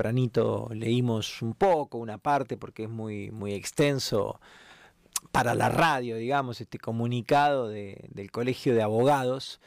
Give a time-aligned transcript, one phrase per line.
[0.00, 4.40] tempranito leímos un poco, una parte, porque es muy, muy extenso
[5.30, 9.60] para la radio, digamos, este comunicado del Colegio de Abogados.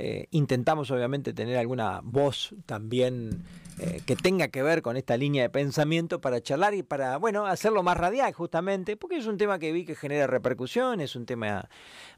[0.00, 3.42] Eh, intentamos obviamente tener alguna voz también
[3.80, 7.46] eh, que tenga que ver con esta línea de pensamiento para charlar y para, bueno,
[7.46, 11.26] hacerlo más radial justamente, porque es un tema que vi que genera repercusión, es un
[11.26, 11.68] tema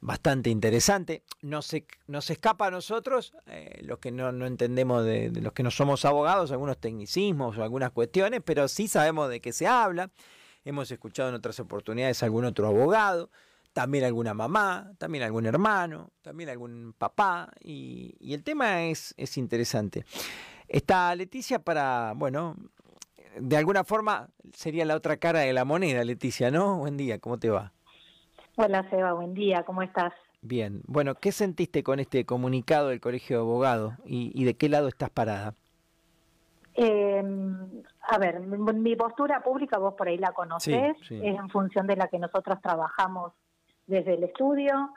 [0.03, 1.23] bastante interesante.
[1.41, 5.63] No se, nos escapa a nosotros, eh, los que no, entendemos de, de los que
[5.63, 10.11] no somos abogados, algunos tecnicismos o algunas cuestiones, pero sí sabemos de qué se habla.
[10.67, 13.31] Hemos escuchado en otras oportunidades a algún otro abogado
[13.73, 20.05] también alguna mamá, también algún hermano, también algún papá, y, el tema es, es interesante.
[20.69, 22.57] Está Leticia para, bueno,
[23.39, 26.79] de alguna forma sería la otra cara de la moneda, Leticia, ¿no?
[26.79, 27.73] Buen día, ¿cómo te va?
[28.57, 30.13] Hola, Seba, buen día, ¿cómo estás?
[30.43, 34.89] Bien, bueno, ¿qué sentiste con este comunicado del Colegio de Abogados y, de qué lado
[34.89, 35.55] estás parada?
[36.75, 37.23] Eh,
[38.03, 42.09] a ver, mi, postura pública, vos por ahí la conocés, es en función de la
[42.09, 43.33] que nosotros trabajamos
[43.91, 44.91] desde el estudio,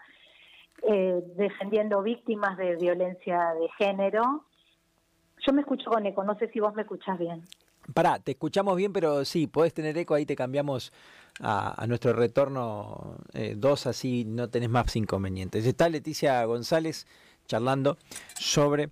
[0.83, 4.45] eh, defendiendo víctimas de violencia de género.
[5.45, 7.44] Yo me escucho con eco, no sé si vos me escuchás bien.
[7.94, 10.94] Pará, te escuchamos bien, pero sí, podés tener eco, ahí te cambiamos
[11.41, 15.66] a, nuestro retorno eh, dos, así no tenés más inconvenientes.
[15.66, 17.07] Está Leticia González
[17.45, 17.97] charlando
[18.35, 18.89] sobre,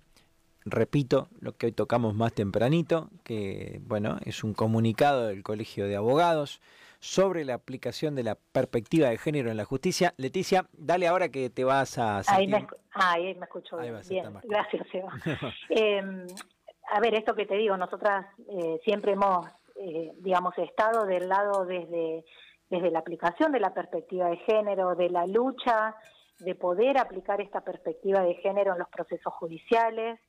[0.66, 5.96] repito, lo que hoy tocamos más tempranito, que bueno, es un comunicado del Colegio de
[5.96, 6.60] Abogados
[7.02, 10.14] sobre la aplicación de la perspectiva de género en la justicia.
[10.18, 12.22] Leticia, dale ahora que te vas a...
[12.28, 13.98] Ahí me, ahí me escucho bien.
[14.44, 15.12] Gracias, Eva.
[15.68, 16.28] Em,
[16.92, 19.44] a ver, esto que te digo, nosotras eh, siempre hemos,
[19.74, 22.24] eh, digamos, estado del lado desde,
[22.70, 25.96] desde la aplicación de la perspectiva de género, de la lucha
[26.38, 30.20] de poder aplicar esta perspectiva de género en los procesos judiciales.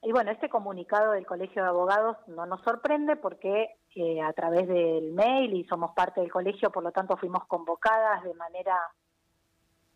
[0.00, 4.66] Y bueno, este comunicado del Colegio de Abogados no nos sorprende porque eh, a través
[4.66, 8.76] del mail y somos parte del colegio, por lo tanto fuimos convocadas de manera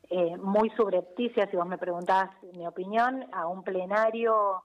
[0.08, 4.62] eh, muy subrepticia, si vos me preguntás mi opinión, a un plenario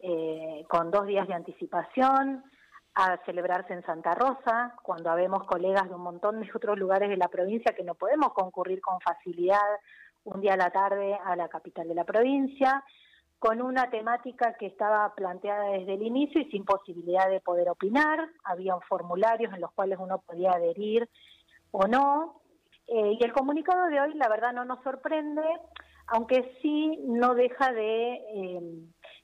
[0.00, 2.42] eh, con dos días de anticipación
[2.96, 7.16] a celebrarse en Santa Rosa, cuando habemos colegas de un montón de otros lugares de
[7.16, 9.62] la provincia que no podemos concurrir con facilidad
[10.24, 12.84] un día a la tarde a la capital de la provincia
[13.44, 18.26] con una temática que estaba planteada desde el inicio y sin posibilidad de poder opinar.
[18.42, 21.06] Había formularios en los cuales uno podía adherir
[21.70, 22.40] o no.
[22.88, 25.42] Eh, y el comunicado de hoy, la verdad, no nos sorprende,
[26.06, 28.60] aunque sí no deja de, eh,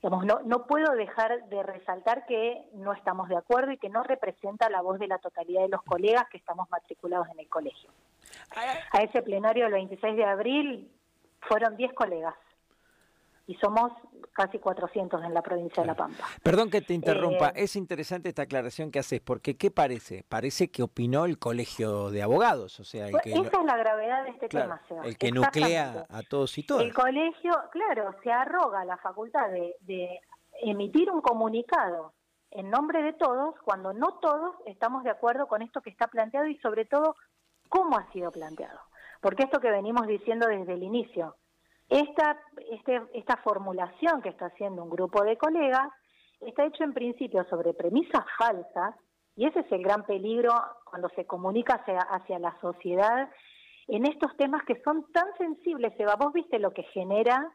[0.03, 4.03] digamos, no, no puedo dejar de resaltar que no estamos de acuerdo y que no
[4.03, 7.89] representa la voz de la totalidad de los colegas que estamos matriculados en el colegio.
[8.91, 10.91] A ese plenario del 26 de abril
[11.39, 12.35] fueron 10 colegas
[13.47, 13.91] y somos
[14.33, 16.25] casi 400 en la provincia de La Pampa.
[16.41, 20.23] Perdón que te interrumpa, eh, es interesante esta aclaración que haces, porque ¿qué parece?
[20.27, 24.23] Parece que opinó el colegio de abogados, o sea, el que esa es la gravedad
[24.23, 26.83] de este tema, El que nuclea a todos y todas.
[26.83, 30.19] El colegio, claro, se arroga la facultad de, de
[30.61, 32.13] emitir un comunicado
[32.51, 36.47] en nombre de todos, cuando no todos estamos de acuerdo con esto que está planteado
[36.47, 37.15] y sobre todo
[37.69, 38.79] cómo ha sido planteado.
[39.21, 41.37] Porque esto que venimos diciendo desde el inicio,
[41.91, 42.39] esta,
[42.71, 45.89] este, esta formulación que está haciendo un grupo de colegas
[46.39, 48.95] está hecho en principio sobre premisas falsas
[49.35, 50.53] y ese es el gran peligro
[50.85, 53.29] cuando se comunica hacia, hacia la sociedad
[53.87, 55.93] en estos temas que son tan sensibles.
[55.99, 57.51] Eva, vos viste lo que genera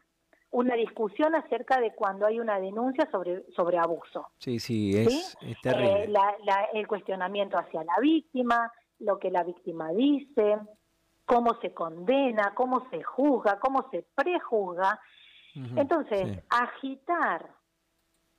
[0.51, 4.27] una discusión acerca de cuando hay una denuncia sobre, sobre abuso.
[4.37, 6.19] Sí, sí, es, terrible.
[6.19, 10.57] Eh, el cuestionamiento hacia la víctima, lo que la víctima dice,
[11.27, 14.99] cómo se condena, cómo se juzga, cómo se prejuzga.
[15.75, 17.49] Entonces, agitar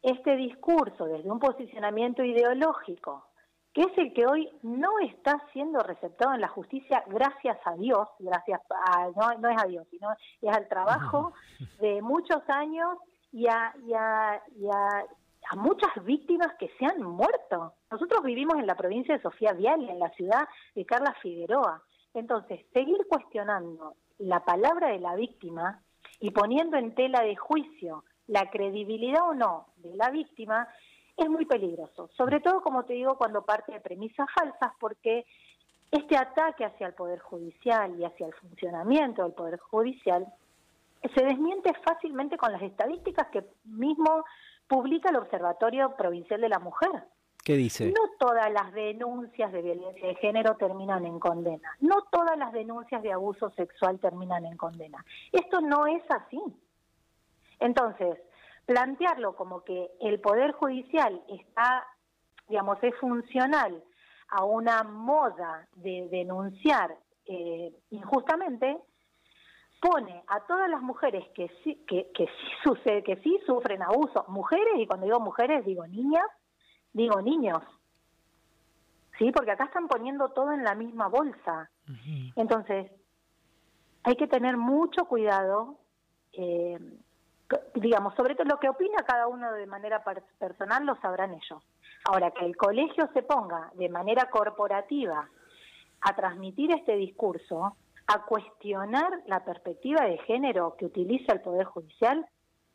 [0.03, 3.27] este discurso desde un posicionamiento ideológico,
[3.75, 8.09] que es el que hoy no está siendo receptado en la justicia, gracias a Dios,
[8.21, 10.09] gracias a, no, es a Dios, sino
[10.41, 11.35] es al trabajo
[11.81, 12.97] de muchos años
[13.33, 15.05] y a, y a, y a,
[15.51, 17.75] a muchas víctimas que se han muerto.
[17.91, 21.83] Nosotros vivimos en la provincia de Sofía Vial, en la ciudad de Carla Figueroa.
[22.15, 25.83] Entonces, seguir cuestionando la palabra de la víctima
[26.21, 30.69] y poniendo en tela de juicio la credibilidad o no de la víctima
[31.17, 35.27] es muy peligroso, sobre todo, como te digo, cuando parte de premisas falsas, porque
[35.91, 40.27] este ataque hacia el Poder Judicial y hacia el funcionamiento del Poder Judicial
[41.15, 44.25] se desmiente fácilmente con las estadísticas que mismo
[44.69, 46.91] publica el Observatorio Provincial de la Mujer.
[47.87, 51.77] No todas las denuncias de violencia de género terminan en condena.
[51.81, 55.05] No todas las denuncias de abuso sexual terminan en condena.
[55.33, 56.41] Esto no es así.
[57.61, 58.19] Entonces,
[58.67, 61.87] plantearlo como que el Poder Judicial está
[62.49, 63.83] digamos, es funcional
[64.31, 66.97] a una moda de denunciar
[67.27, 68.79] eh, injustamente,
[69.81, 74.25] pone a todas las mujeres que sí, que, que sí sucede, que sí sufren abuso,
[74.29, 76.25] mujeres, y cuando digo mujeres digo niñas,
[76.93, 77.63] digo niños,
[79.19, 79.31] ¿sí?
[79.33, 81.71] Porque acá están poniendo todo en la misma bolsa.
[82.37, 82.91] Entonces,
[84.03, 85.79] hay que tener mucho cuidado,
[86.33, 86.79] eh,
[87.75, 90.03] digamos, sobre todo lo que opina cada uno de manera
[90.39, 91.63] personal lo sabrán ellos.
[92.05, 95.29] Ahora, que el colegio se ponga de manera corporativa
[96.01, 97.77] a transmitir este discurso,
[98.07, 102.27] a cuestionar la perspectiva de género que utiliza el Poder Judicial,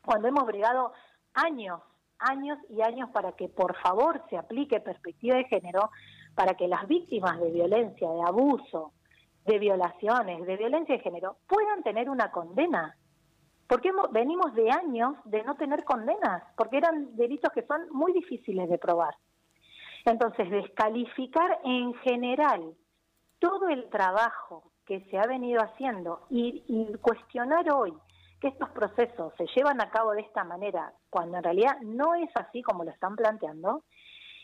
[0.04, 0.94] cuando hemos bregado
[1.34, 1.82] años,
[2.24, 5.92] años y años para que por favor se aplique perspectiva de género,
[6.36, 8.94] para que las víctimas de violencia, de abuso,
[9.46, 12.96] de violaciones, de violencia de género, puedan tener una condena.
[13.68, 18.70] Porque venimos de años de no tener condenas, porque eran delitos que son muy difíciles
[18.70, 19.16] de probar.
[20.06, 22.74] Entonces, descalificar en general
[23.40, 27.94] todo el trabajo que se ha venido haciendo y, y, cuestionar hoy
[28.44, 32.30] que estos procesos se llevan a cabo de esta manera, cuando en realidad no es
[32.36, 33.86] así como lo están planteando,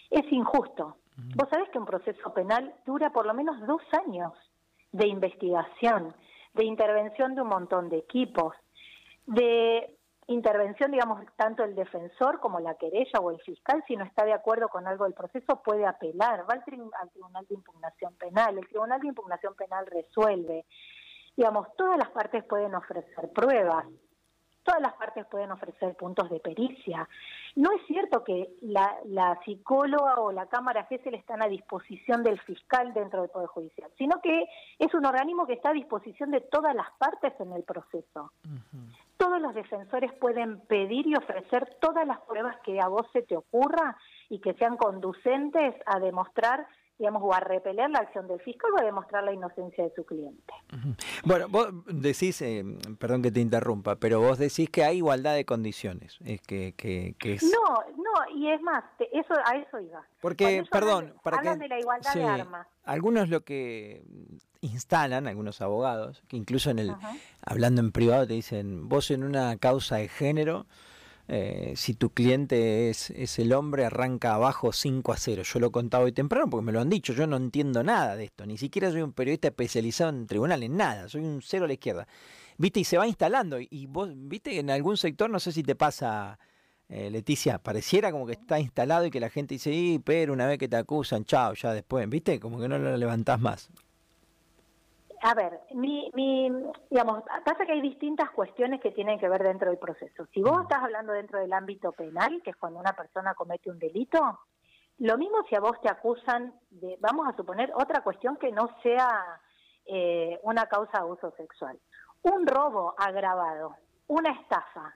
[0.10, 0.96] es injusto.
[1.36, 4.32] Vos sabés que un proceso penal dura por lo menos dos años
[4.94, 6.16] de investigación,
[6.54, 8.56] de intervención de un montón de equipos,
[9.26, 9.98] de
[10.28, 14.32] intervención, digamos, tanto el defensor como la querella o el fiscal, si no está de
[14.32, 16.64] acuerdo con algo del proceso, puede apelar, va al,
[17.02, 20.64] al Tribunal de Impugnación Penal, el Tribunal de Impugnación Penal resuelve.
[21.40, 23.86] Digamos, todas las partes pueden ofrecer pruebas,
[24.62, 27.08] todas las partes pueden ofrecer puntos de pericia.
[27.56, 32.94] No es cierto que la, psicóloga o la Cámara GESEL están a disposición del fiscal
[32.94, 34.50] dentro del Poder Judicial, sino que
[34.80, 38.34] es un organismo que está a disposición de todas las partes en el proceso.
[39.16, 43.38] Todos los defensores pueden pedir y ofrecer todas las pruebas que a vos se te
[43.38, 43.96] ocurra
[44.28, 46.68] y que sean conducentes a demostrar
[47.00, 50.06] digamos, o a repeler la acción del fiscal o a demostrar la inocencia de su
[50.06, 50.54] cliente.
[51.24, 52.64] Bueno, vos decís, eh,
[53.00, 56.18] perdón que te interrumpa, pero vos decís que hay igualdad de condiciones.
[56.26, 57.44] Es que, que, es...
[57.44, 60.06] No, no, y es más, eso a eso iba.
[60.20, 61.56] Porque, perdón, para que...
[61.56, 62.68] de la igualdad de armas.
[62.84, 64.04] Algunos lo que
[64.62, 66.96] instalan, algunos abogados, que incluso en el,
[67.46, 70.66] hablando en privado te dicen, vos en una causa de género
[71.32, 75.44] eh, si tu cliente es, es, el hombre, arranca abajo 5 a 0.
[75.44, 77.14] Yo lo he contado hoy temprano porque me lo han dicho.
[77.14, 78.48] Yo no entiendo nada de esto.
[78.48, 81.08] Ni siquiera soy un periodista especializado en tribunales, nada.
[81.08, 82.08] Soy un cero a la izquierda.
[82.58, 82.80] ¿Viste?
[82.80, 83.60] Y se va instalando.
[83.60, 84.58] Y vos, ¿viste?
[84.58, 86.40] En algún sector, no sé si te pasa,
[86.90, 90.48] eh, Leticia, pareciera como que está instalado y que la gente dice, y, pero una
[90.48, 92.10] vez que te acusan, chao, ya después.
[92.10, 92.40] ¿Viste?
[92.40, 93.70] Como que no lo levantás más
[95.22, 96.50] a ver, mi, mi,
[96.90, 100.26] digamos, pasa que hay distintas cuestiones que tienen que ver dentro del proceso.
[100.34, 103.80] Si vos estás hablando dentro del ámbito penal, que es cuando una persona comete un
[103.80, 104.40] delito,
[105.00, 108.70] lo mismo si a vos te acusan de, vamos a suponer, otra cuestión que no
[108.84, 109.42] sea
[109.86, 111.80] eh, una causa de abuso sexual.
[112.22, 113.76] Un robo agravado,
[114.08, 114.96] una estafa,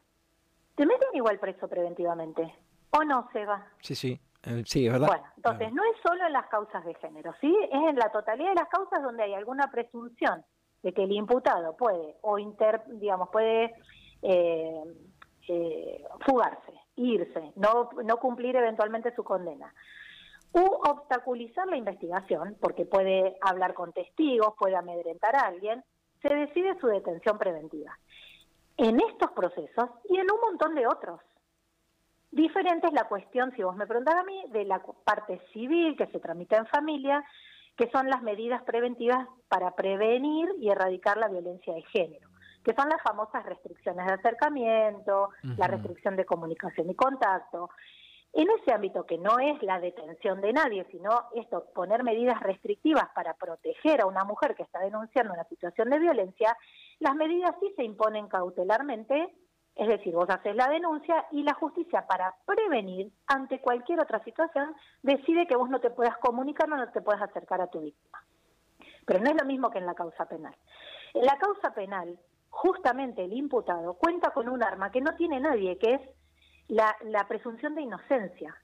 [0.76, 2.54] ¿te meten igual preso preventivamente?
[2.92, 3.66] ¿O no, Seba?
[3.82, 4.20] Sí, sí.
[4.46, 5.08] Eh, sí, verdad.
[5.08, 7.56] Bueno, entonces no es solo en las causas de género, ¿sí?
[7.72, 10.44] Es en la totalidad de las causas donde hay alguna presunción
[10.82, 13.74] de que el imputado puede o inter, digamos, puede
[14.22, 14.84] eh,
[15.48, 19.74] eh, fugarse, irse, no, no cumplir eventualmente su condena.
[20.52, 25.84] U obstaculizar la investigación, porque puede hablar con testigos, puede amedrentar a alguien,
[26.22, 27.98] se decide su detención preventiva.
[28.78, 31.20] En estos procesos y en un montón de otros.
[32.34, 36.08] Diferente es la cuestión, si vos me preguntás a mí, de la parte civil que
[36.08, 37.24] se tramita en familia,
[37.78, 42.30] que son las medidas preventivas para prevenir y erradicar la violencia de género,
[42.64, 47.70] que son las famosas restricciones de acercamiento, la restricción de comunicación y contacto.
[48.34, 53.10] En ese ámbito que no es la detención de nadie, sino esto, poner medidas restrictivas
[53.14, 56.58] para proteger a una mujer que está denunciando una situación de violencia,
[56.98, 59.32] las medidas sí se imponen cautelarmente
[59.76, 64.76] es decir, vos haces la denuncia y la justicia para prevenir ante cualquier otra situación
[65.02, 68.24] decide que vos no te puedas comunicar o no te puedas acercar a tu víctima.
[69.06, 70.56] Pero no es lo mismo que en la causa penal.
[71.14, 75.78] En la causa penal, justamente el imputado cuenta con un arma que no tiene nadie,
[75.80, 76.02] que es
[76.68, 78.56] la, la presunción de inocencia.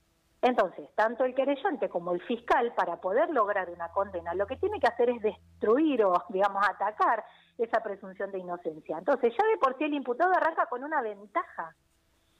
[0.41, 4.79] Entonces, tanto el querellante como el fiscal, para poder lograr una condena, lo que tiene
[4.79, 7.25] que hacer es destruir o, digamos, atacar
[7.63, 8.97] esa presunción de inocencia.
[8.97, 11.75] Entonces, ya de por sí el imputado arranca con una ventaja.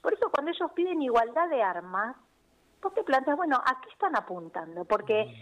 [0.01, 2.15] Por eso, cuando ellos piden igualdad de armas,
[2.81, 4.85] vos te planteas, bueno, ¿a qué están apuntando?
[4.85, 5.33] Porque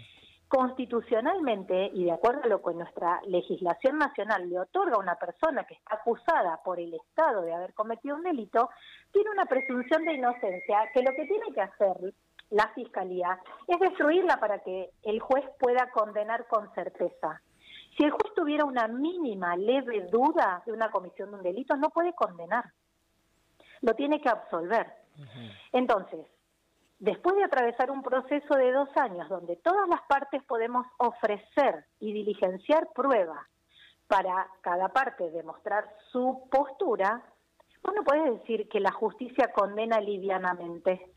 [0.47, 5.65] constitucionalmente, y de acuerdo a lo que nuestra legislación nacional le otorga a una persona
[5.65, 8.69] que está acusada por el Estado de haber cometido un delito,
[9.11, 12.13] tiene una presunción de inocencia que lo que tiene que hacer
[12.49, 17.41] la fiscalía, es destruirla para que el juez pueda condenar con certeza.
[17.97, 21.89] Si el juez tuviera una mínima, leve duda de una comisión de un delito, no
[21.89, 22.65] puede condenar.
[23.81, 24.87] Lo tiene que absolver.
[25.71, 26.27] Entonces,
[26.99, 32.13] después de atravesar un proceso de dos años donde todas las partes podemos ofrecer y
[32.13, 33.43] diligenciar pruebas
[34.07, 37.23] para cada parte demostrar su postura,
[37.83, 41.13] vos no puedes decir que la justicia condena livianamente.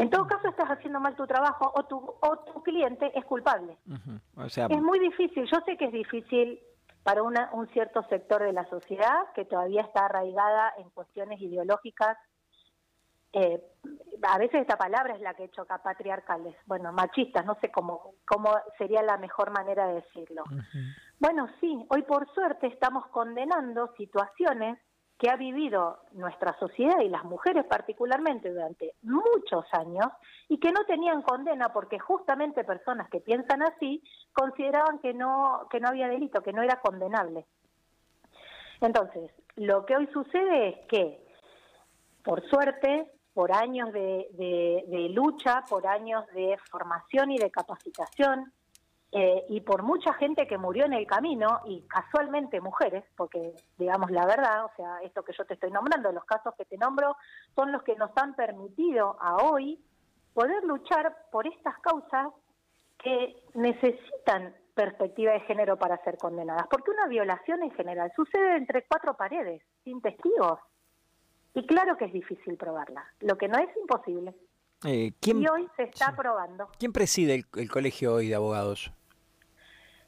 [0.00, 3.76] En todo caso, estás haciendo mal tu trabajo o tu, o tu cliente es culpable.
[4.34, 5.44] o sea, es muy difícil.
[5.44, 6.58] Yo sé que es difícil
[7.02, 12.16] para una, un cierto sector de la sociedad que todavía está arraigada en cuestiones ideológicas.
[13.32, 13.62] Eh,
[14.22, 18.54] a veces esta palabra es la que choca patriarcales, bueno, machistas, no sé cómo, cómo
[18.76, 20.44] sería la mejor manera de decirlo.
[21.18, 24.78] Bueno, sí, hoy por suerte estamos condenando situaciones
[25.20, 30.06] que ha vivido nuestra sociedad y las mujeres particularmente durante muchos años
[30.48, 35.78] y que no tenían condena porque justamente personas que piensan así consideraban que no que
[35.78, 37.44] no había delito, que no era condenable.
[38.80, 41.22] Entonces, lo que hoy sucede es que,
[42.24, 44.26] por suerte, por años de,
[44.88, 48.50] de lucha, por años de formación y de capacitación,
[49.12, 54.10] eh, y por mucha gente que murió en el camino, y casualmente mujeres, porque digamos
[54.12, 57.16] la verdad, o sea, esto que yo te estoy nombrando, los casos que te nombro,
[57.56, 59.82] son los que nos han permitido a hoy
[60.32, 62.28] poder luchar por estas causas
[63.02, 68.86] que necesitan perspectiva de género para ser condenadas, porque una violación en general sucede entre
[68.86, 70.60] cuatro paredes, sin testigos,
[71.52, 74.36] y claro que es difícil probarla, lo que no es imposible.
[74.84, 76.68] Eh, y hoy se está probando.
[76.78, 78.92] ¿Quién preside el colegio hoy de abogados?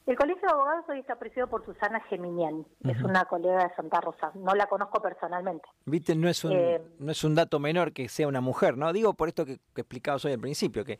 [0.05, 4.01] El Colegio de Abogados hoy está presidido por Susana Geminiani, es una colega de Santa
[4.01, 5.69] Rosa, no la conozco personalmente.
[5.85, 8.93] Viste, no es un, eh, no es un dato menor que sea una mujer, ¿no?
[8.93, 10.99] Digo por esto que, que explicabas hoy al principio, que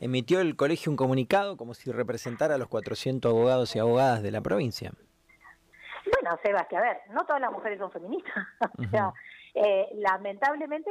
[0.00, 4.32] emitió el colegio un comunicado como si representara a los 400 abogados y abogadas de
[4.32, 4.90] la provincia.
[6.20, 8.46] Bueno, Sebastián, a ver, no todas las mujeres son feministas.
[8.78, 9.12] o sea,
[9.54, 10.90] eh, lamentablemente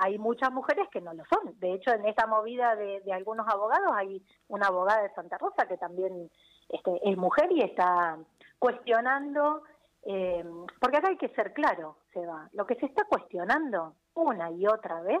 [0.00, 1.58] hay muchas mujeres que no lo son.
[1.58, 5.66] De hecho, en esta movida de, de algunos abogados hay una abogada de Santa Rosa
[5.66, 6.30] que también
[6.68, 8.18] este, es mujer y está
[8.58, 9.62] cuestionando,
[10.04, 10.44] eh,
[10.80, 15.00] porque acá hay que ser claro, Seba, lo que se está cuestionando una y otra
[15.02, 15.20] vez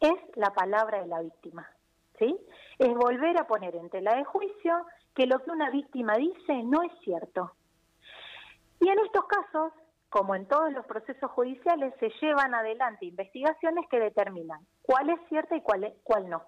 [0.00, 1.68] es la palabra de la víctima,
[2.18, 2.38] ¿sí?
[2.78, 6.82] Es volver a poner en tela de juicio que lo que una víctima dice no
[6.82, 7.52] es cierto.
[8.80, 9.72] Y en estos casos,
[10.10, 15.56] como en todos los procesos judiciales, se llevan adelante investigaciones que determinan cuál es cierta
[15.56, 16.42] y cuál, es, cuál no.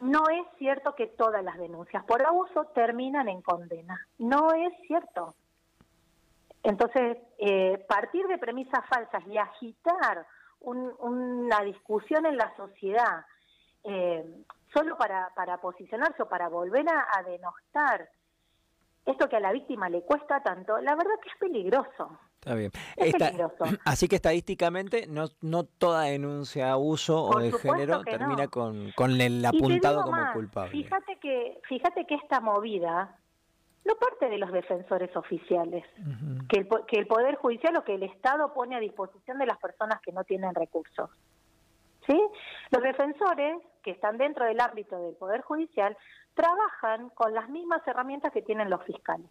[0.00, 3.98] No es cierto que todas las denuncias por abuso terminan en condena.
[4.18, 5.34] No es cierto.
[6.62, 10.26] Entonces, eh, partir de premisas falsas y agitar
[10.60, 13.26] una discusión en la sociedad
[13.84, 14.24] eh,
[14.72, 18.08] solo para, para posicionarse o para volver a denostar
[19.06, 22.18] esto que a la víctima le cuesta tanto, la verdad que es peligroso.
[22.44, 22.70] Está bien.
[23.84, 29.20] así que estadísticamente no, no toda denuncia de abuso o de género termina con, con
[29.20, 30.70] el apuntado como culpable.
[30.70, 33.18] Fíjate que, fíjate que esta movida
[33.84, 35.84] no parte de los defensores oficiales,
[36.48, 39.58] que, el, que el Poder Judicial o que el Estado pone a disposición de las
[39.58, 41.10] personas que no tienen recursos.
[42.06, 42.20] ¿Sí?
[42.70, 45.96] Los defensores que están dentro del ámbito del Poder Judicial
[46.34, 49.26] trabajan con las mismas herramientas que tienen los fiscales.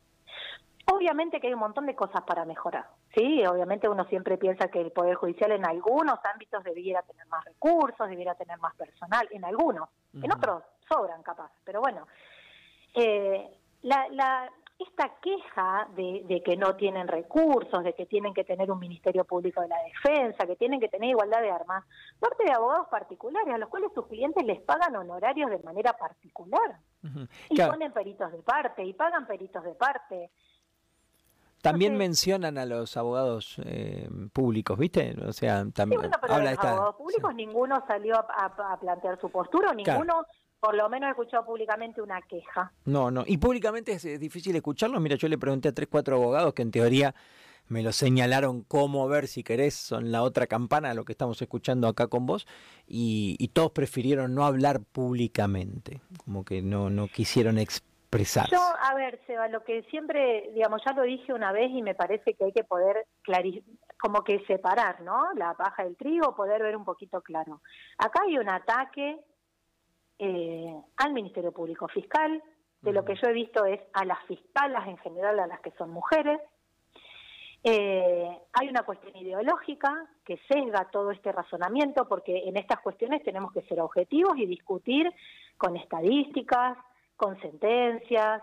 [0.92, 2.86] Obviamente que hay un montón de cosas para mejorar,
[3.16, 3.46] ¿sí?
[3.46, 8.10] Obviamente uno siempre piensa que el Poder Judicial en algunos ámbitos debiera tener más recursos,
[8.10, 12.08] debiera tener más personal, en algunos, en otros sobran capaz, pero bueno.
[12.96, 14.50] Eh, la, la,
[14.80, 19.24] esta queja de, de, que no tienen recursos, de que tienen que tener un Ministerio
[19.24, 21.86] Público de la Defensa, que tienen que tener igualdad de armas,
[22.20, 26.78] parte de abogados particulares a los cuales sus clientes les pagan honorarios de manera particular.
[27.50, 30.32] Y ponen peritos de parte, y pagan peritos de parte.
[31.64, 35.16] También mencionan a los abogados eh, públicos, ¿viste?
[35.26, 39.74] O sea, también sí, pero habla los abogados públicos ninguno salió a, plantear su postura,
[39.74, 40.26] ninguno
[40.60, 42.74] por lo menos he escuchado públicamente una queja.
[42.84, 45.00] No, no, y públicamente es, difícil escucharlo.
[45.00, 47.16] Mira, yo le pregunté a tres, cuatro abogados que en teoría
[47.70, 51.88] me lo señalaron cómo ver si querés, son la otra campana, lo que estamos escuchando
[51.88, 52.46] acá con vos,
[52.86, 57.58] y, y todos prefirieron no hablar públicamente, como que no, no quisieron
[58.52, 61.96] yo, a ver, Seba, lo que siempre, digamos, ya lo dije una vez y me
[61.96, 63.06] parece que hay que poder
[64.00, 65.34] como que separar, ¿no?
[65.34, 67.62] La paja del trigo, poder ver un poquito claro.
[67.98, 69.20] Acá hay un ataque
[70.20, 72.42] eh, al Ministerio Público Fiscal,
[72.82, 75.72] de lo que yo he visto es a las fiscalas en general, a las que
[75.72, 76.40] son mujeres,
[77.66, 83.54] Eh, hay una cuestión ideológica que sesga todo este razonamiento porque en estas cuestiones tenemos
[83.54, 85.10] que ser objetivos y discutir
[85.58, 86.78] con estadísticas,
[87.16, 88.42] con sentencias,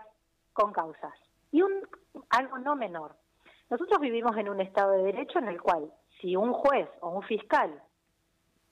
[0.53, 1.13] con causas.
[1.51, 1.87] Y un,
[2.29, 3.15] algo no menor.
[3.69, 7.23] Nosotros vivimos en un Estado de Derecho en el cual si un juez o un
[7.23, 7.81] fiscal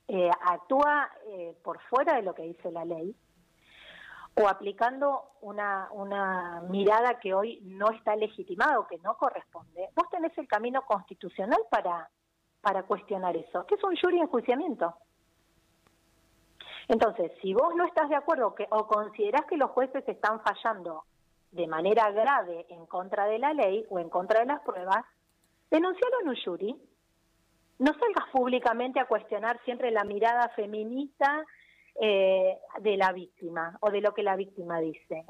[0.08, 3.16] eh, actúa eh, por fuera de lo que dice la ley,
[4.36, 10.10] o aplicando una, una mirada que hoy no está legitimada o que no corresponde, vos
[10.10, 12.10] tenés el camino constitucional para,
[12.62, 14.96] para cuestionar eso, que es un jury enjuiciamiento.
[16.90, 21.04] Entonces, si vos no estás de acuerdo que, o considerás que los jueces están fallando
[21.52, 25.06] de manera grave en contra de la ley o en contra de las pruebas,
[25.70, 26.76] denuncialo en un jury.
[27.78, 31.46] No salgas públicamente a cuestionar siempre la mirada feminista
[31.94, 35.26] eh, de la víctima o de lo que la víctima dice.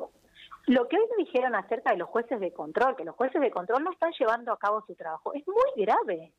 [0.68, 3.52] Lo que hoy me dijeron acerca de los jueces de control, que los jueces de
[3.52, 6.32] control no están llevando a cabo su trabajo, es muy grave.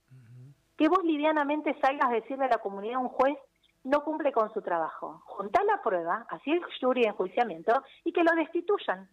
[0.78, 3.36] Que vos livianamente salgas a decirle a la comunidad un juez
[3.84, 5.22] no cumple con su trabajo.
[5.25, 9.08] Juntar la prueba, así el jury de enjuiciamiento, y que lo destituyan.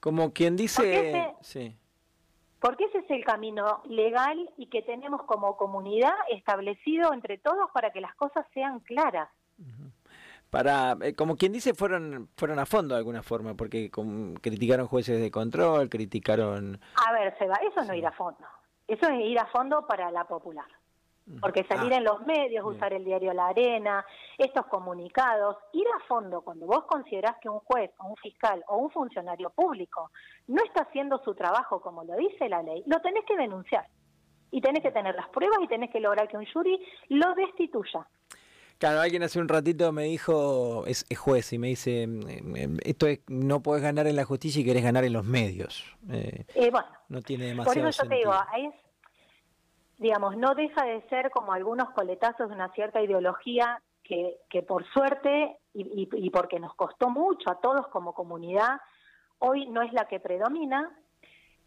[0.00, 0.82] Como quien dice...
[0.82, 1.76] Porque ese,
[2.64, 7.90] porque ese es el camino legal y que tenemos como comunidad establecido entre todos para
[7.90, 9.28] que las cosas sean claras.
[10.48, 13.90] Para eh, como quien dice fueron fueron a fondo de alguna forma porque
[14.40, 18.46] criticaron jueces de control criticaron a ver Seba eso no es ir a fondo.
[18.88, 20.68] Eso es ir a fondo para la popular
[21.40, 24.04] porque salir ah, en los medios usar el diario La Arena
[24.36, 28.76] estos comunicados ir a fondo cuando vos considerás que un juez o un fiscal o
[28.76, 30.10] un funcionario público
[30.48, 33.86] no está haciendo su trabajo como lo dice la ley lo tenés que denunciar.
[34.50, 38.06] Y tenés que tener las pruebas y tenés que lograr que un jury lo destituya.
[38.78, 43.06] Claro, alguien hace un ratito me dijo, es, juez, y me dice, mm, mm, esto
[43.06, 45.84] es, no puedes ganar en la justicia y querés ganar en los medios.
[46.10, 48.74] Eh, eh, bueno, no tiene demasiado Por eso yo te digo, es,
[50.04, 54.84] digamos, no deja de ser como algunos coletazos de una cierta ideología que, que por
[54.92, 58.82] suerte y, porque nos costó mucho a todos como comunidad,
[59.38, 60.94] hoy no es la que predomina,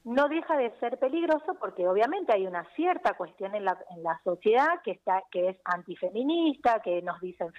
[0.04, 4.22] no deja de ser peligroso porque obviamente hay una cierta cuestión en la, en la
[4.24, 7.52] sociedad que está que es antifeminista, que nos dicen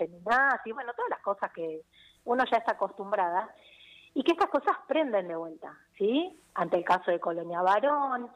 [0.64, 1.83] y bueno, todas las cosas que
[2.25, 3.53] uno ya está acostumbrada
[4.14, 6.41] y que estas cosas prenden de vuelta, ¿sí?
[6.55, 8.31] Ante el caso de Colonia Varón,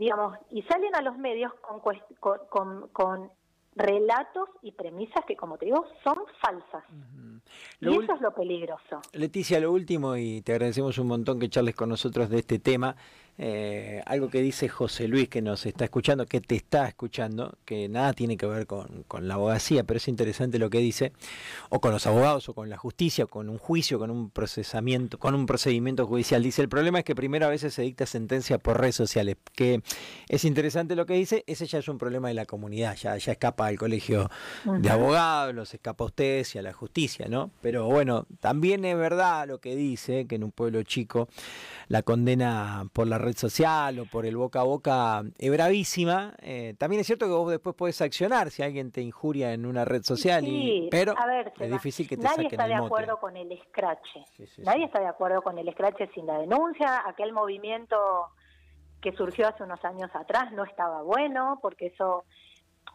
[0.00, 3.30] digamos, y salen a los medios con, con, con
[3.76, 6.82] relatos y premisas que, como te digo, son falsas.
[7.80, 9.02] Y eso es lo peligroso.
[9.12, 12.96] Leticia, lo último, y te agradecemos un montón que charles con nosotros de este tema.
[13.38, 17.88] Eh, algo que dice José Luis, que nos está escuchando, que te está escuchando, que
[17.88, 21.12] nada tiene que ver con, la abogacía, pero es interesante lo que dice,
[21.70, 25.18] o con los abogados, o con la justicia, o con un juicio, con un procesamiento,
[25.18, 26.42] con un procedimiento judicial.
[26.42, 29.82] Dice, el problema es que primero a veces se dicta sentencia por redes sociales, que
[30.28, 33.32] es interesante lo que dice, ese ya es un problema de la comunidad, ya, ya
[33.32, 34.30] escapa al colegio
[34.64, 37.50] de abogados, los escapa a ustedes y a la justicia, ¿no?
[37.62, 41.28] Pero bueno, también es verdad lo que dice, que en un pueblo chico
[41.88, 46.34] la condena por la red social o por el boca a boca es bravísima.
[46.40, 49.84] Eh, también es cierto que vos después podés accionar si alguien te injuria en una
[49.84, 51.14] red social, y, pero
[51.58, 54.24] es difícil que te nadie está de acuerdo con el escrache.
[54.58, 57.02] nadie está de acuerdo con el escrache sin la denuncia.
[57.06, 57.96] Aquel movimiento
[59.00, 62.24] que surgió hace unos años atrás no estaba bueno, porque eso,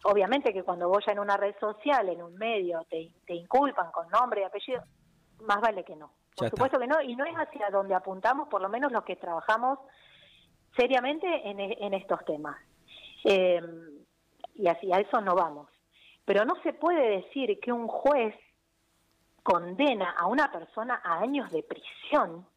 [0.04, 3.91] obviamente que cuando vos ya en una red social, en un medio, te, te inculpan
[3.91, 4.84] con nombre y apellido,
[5.41, 6.12] más vale que no.
[6.36, 9.15] Por supuesto que no, y no es hacia donde apuntamos, por lo menos los que
[9.15, 9.80] trabajamos
[10.76, 12.58] seriamente en, en estos temas.
[13.24, 13.62] Eh,
[14.56, 15.70] y hacia eso no vamos.
[16.26, 18.36] Pero no se puede decir que un juez
[19.44, 22.48] condena a una persona a años de prisión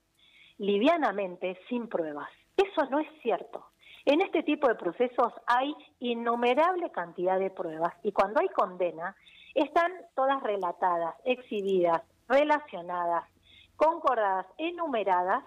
[0.56, 2.28] livianamente sin pruebas.
[2.56, 3.66] Eso no es cierto.
[4.04, 9.14] En este tipo de procesos hay innumerable cantidad de pruebas y cuando hay condena
[9.54, 13.24] están todas relatadas, exhibidas, relacionadas,
[13.76, 15.44] concordadas, enumeradas,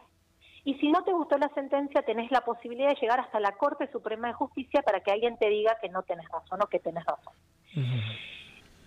[0.64, 3.90] y si no te gustó la sentencia, tenés la posibilidad de llegar hasta la Corte
[3.92, 7.04] Suprema de Justicia para que alguien te diga que no tenés razón o que tenés
[7.06, 7.34] razón.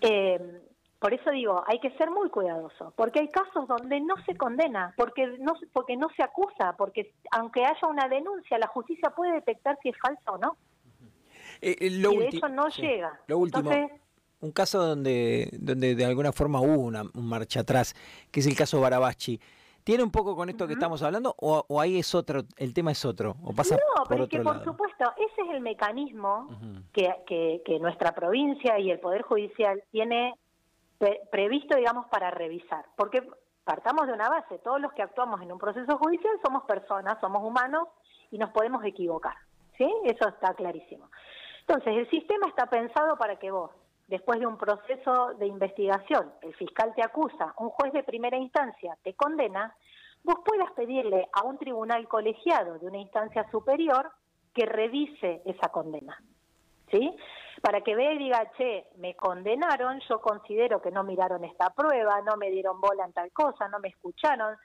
[0.01, 0.61] Eh,
[0.99, 4.93] por eso digo, hay que ser muy cuidadoso, porque hay casos donde no se condena,
[4.95, 9.77] porque no, porque no se acusa, porque aunque haya una denuncia, la justicia puede detectar
[9.83, 10.57] si es falsa o no.
[11.61, 13.19] Eh, eh, y de hecho no llega.
[13.27, 13.71] Lo último,
[14.39, 17.95] un caso donde, donde de alguna forma hubo una marcha atrás,
[18.31, 19.39] que es el caso Barabachi.
[19.85, 23.05] ¿Tiene un poco con esto que estamos hablando o, ahí es otro, el tema es
[23.05, 23.35] otro?
[23.43, 26.47] O pasa no, pero es que por supuesto, ese es el mecanismo
[26.91, 30.39] que, que, nuestra provincia y el Poder Judicial tiene
[31.31, 32.83] previsto, digamos, para revisar.
[32.95, 33.29] Porque
[33.63, 37.43] partamos de una base, todos los que actuamos en un proceso judicial somos personas, somos
[37.43, 37.87] humanos
[38.31, 39.35] y nos podemos equivocar.
[39.77, 39.87] ¿sí?
[40.05, 41.11] Eso está clarísimo.
[41.59, 43.69] Entonces, el sistema está pensado para que vos,
[44.07, 48.97] después de un proceso de investigación, el fiscal te acusa, un juez de primera instancia
[49.03, 49.75] te condena,
[50.23, 54.11] vos puedas pedirle a un tribunal colegiado de una instancia superior
[54.53, 56.17] que revise esa condena.
[56.91, 57.15] ¿Sí?
[57.61, 62.21] Para que vea y diga, che, me condenaron, yo considero que no miraron esta prueba,
[62.21, 64.55] no me dieron bola en tal cosa, no me escucharon.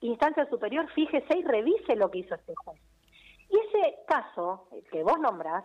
[0.00, 2.80] Instancia superior, fíjese y revise lo que hizo este juez.
[3.48, 5.64] Y ese caso, que vos nombrás,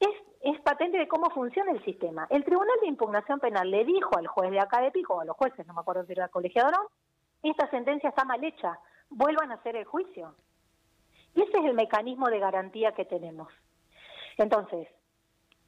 [0.00, 0.08] es,
[0.40, 2.26] es patente de cómo funciona el sistema.
[2.30, 5.66] El Tribunal de Impugnación Penal le dijo al juez de acá o a los jueces,
[5.66, 6.90] no me acuerdo si era colegiado o no,
[7.42, 8.78] esta sentencia está mal hecha,
[9.10, 10.34] vuelvan a hacer el juicio.
[11.34, 13.52] Y ese es el mecanismo de garantía que tenemos.
[14.36, 14.88] Entonces,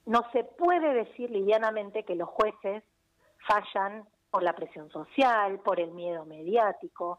[0.07, 2.83] no se puede decir livianamente que los jueces
[3.47, 7.19] fallan por la presión social, por el miedo mediático,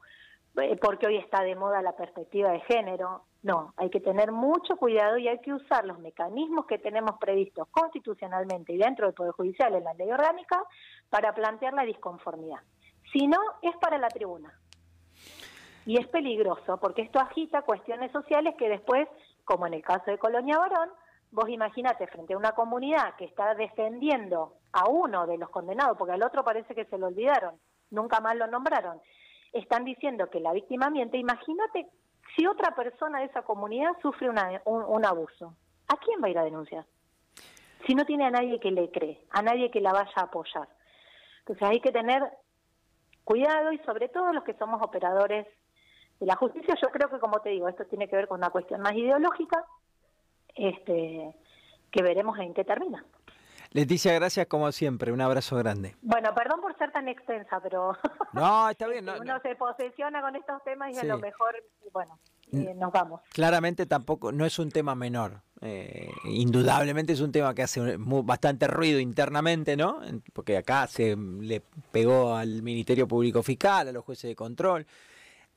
[0.57, 3.25] eh, porque hoy está de moda la perspectiva de género.
[3.43, 7.67] No, hay que tener mucho cuidado y hay que usar los mecanismos que tenemos previstos
[7.69, 10.63] constitucionalmente y dentro del Poder Judicial en la ley orgánica
[11.09, 12.59] para plantear la disconformidad.
[13.11, 14.53] Si no, es para la tribuna.
[15.87, 19.07] Y es peligroso porque esto agita cuestiones sociales que después,
[19.43, 20.89] como en el caso de Colonia Barón,
[21.31, 26.13] vos imaginate frente a una comunidad que está defendiendo a uno de los condenados, porque
[26.13, 27.55] al otro parece que se lo olvidaron,
[27.89, 29.01] nunca más lo nombraron,
[29.51, 31.89] están diciendo que la víctima miente, imagínate
[32.35, 35.55] si otra persona de esa comunidad sufre un, abuso,
[35.87, 36.85] ¿a quién va a ir a denunciar?
[37.85, 40.67] Si no tiene a nadie que le cree, a nadie que la vaya a apoyar.
[41.39, 42.23] Entonces hay que tener
[43.23, 45.47] cuidado y sobre todo los que somos operadores
[46.19, 48.51] de la justicia, yo creo que como te digo, esto tiene que ver con una
[48.51, 49.65] cuestión más ideológica,
[50.55, 51.35] este,
[51.91, 53.03] que veremos en qué termina.
[53.73, 55.95] Leticia, gracias como siempre, un abrazo grande.
[56.01, 57.93] Bueno, perdón por ser tan extensa, pero
[58.33, 59.07] no, está bien.
[59.07, 61.55] uno se posesiona con estos temas y a lo mejor,
[61.93, 62.19] bueno,
[62.51, 63.21] eh, nos vamos.
[63.31, 65.41] Claramente tampoco, no es un tema menor.
[65.61, 70.01] Eh, indudablemente es un tema que hace bastante ruido internamente, ¿no?
[70.33, 74.85] Porque acá se le pegó al Ministerio Público Fiscal, a los jueces de control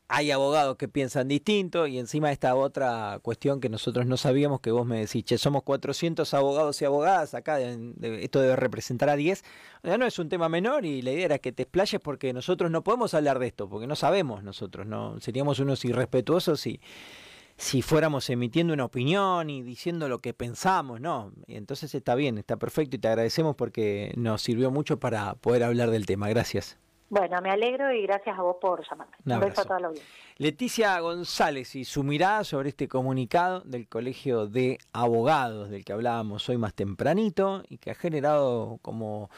[0.08, 4.70] hay abogados que piensan distinto y encima esta otra cuestión que nosotros no sabíamos que
[4.70, 9.42] vos me decís, che, somos 400 abogados y abogadas acá, esto debe representar a 10.
[9.82, 12.70] O no es un tema menor y la idea era que te explayes porque nosotros
[12.70, 16.80] no podemos hablar de esto, porque no sabemos nosotros, no seríamos unos irrespetuosos si,
[17.56, 21.32] si fuéramos emitiendo una opinión y diciendo lo que pensamos, ¿no?
[21.46, 25.64] Y entonces está bien, está perfecto y te agradecemos porque nos sirvió mucho para poder
[25.64, 26.28] hablar del tema.
[26.28, 26.76] Gracias.
[27.14, 29.14] Bueno, me alegro y gracias a vos por llamarme.
[29.24, 30.12] Un, beso a toda la audiencia.
[30.36, 36.48] Leticia González y su mirada sobre este comunicado del Colegio de Abogados del que hablábamos
[36.48, 39.30] hoy más tempranito y que ha generado como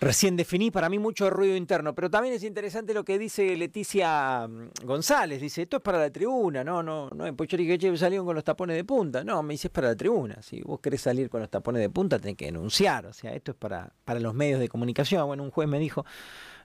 [0.00, 4.48] recién definí para mí mucho ruido interno, pero también es interesante lo que dice Leticia
[4.48, 8.34] mm, González, dice, esto es para la tribuna, no, no, no, yo dije, salieron con
[8.34, 11.28] los tapones de punta, no, me dice es para la tribuna, si vos querés salir
[11.28, 14.32] con los tapones de punta tenés que denunciar, o sea, esto es para, para los
[14.32, 16.06] medios de comunicación, bueno, un juez me dijo,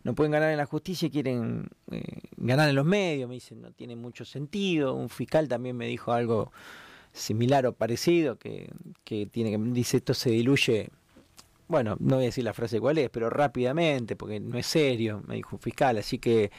[0.05, 2.03] no pueden ganar en la justicia y quieren eh,
[2.37, 3.27] ganar en los medios.
[3.27, 4.93] Me dicen, no tiene mucho sentido.
[4.93, 6.51] Un fiscal también me dijo algo
[7.11, 8.69] similar o parecido, que,
[9.03, 10.91] que tiene que, dice, esto se diluye
[11.67, 15.23] bueno, no voy a decir la frase cuál es, pero rápidamente, porque no es serio,
[15.27, 15.97] me dijo un fiscal.
[15.97, 16.51] Así que,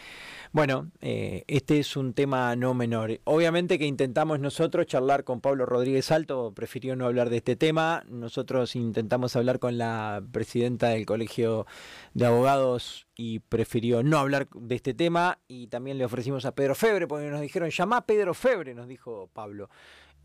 [0.53, 3.21] bueno, eh, este es un tema no menor.
[3.25, 8.05] Obviamente que intentamos nosotros charlar con Pablo Rodríguez Alto, prefirió no hablar de este tema.
[8.09, 11.67] Nosotros intentamos hablar con la presidenta del Colegio
[12.15, 15.39] de Abogados y prefirió no hablar de este tema.
[15.47, 18.89] Y también le ofrecimos a Pedro Febre, porque nos dijeron, llama a Pedro Febre, nos
[18.89, 19.69] dijo Pablo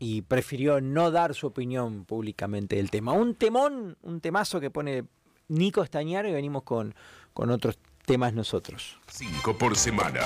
[0.02, 3.12] y prefirió no dar su opinión públicamente del tema.
[3.12, 5.04] Un temón, un temazo que pone
[5.46, 6.92] Nico Estañaro y venimos con,
[7.32, 8.98] con otros temas nosotros.
[9.06, 10.22] Cinco por semana.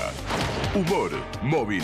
[0.75, 1.11] Humor
[1.43, 1.83] móvil.